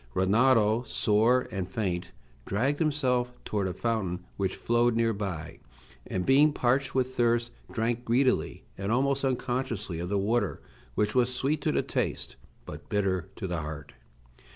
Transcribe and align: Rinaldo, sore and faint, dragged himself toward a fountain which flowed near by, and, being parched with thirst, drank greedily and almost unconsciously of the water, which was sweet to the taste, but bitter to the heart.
Rinaldo, 0.15 0.81
sore 0.87 1.47
and 1.51 1.69
faint, 1.69 2.09
dragged 2.47 2.79
himself 2.79 3.33
toward 3.45 3.67
a 3.67 3.73
fountain 3.75 4.25
which 4.35 4.55
flowed 4.55 4.95
near 4.95 5.13
by, 5.13 5.59
and, 6.07 6.25
being 6.25 6.53
parched 6.53 6.95
with 6.95 7.13
thirst, 7.15 7.51
drank 7.71 8.03
greedily 8.03 8.63
and 8.79 8.91
almost 8.91 9.23
unconsciously 9.23 9.99
of 9.99 10.09
the 10.09 10.17
water, 10.17 10.59
which 10.95 11.13
was 11.13 11.31
sweet 11.31 11.61
to 11.61 11.71
the 11.71 11.83
taste, 11.83 12.35
but 12.65 12.89
bitter 12.89 13.29
to 13.35 13.45
the 13.45 13.61
heart. 13.61 13.93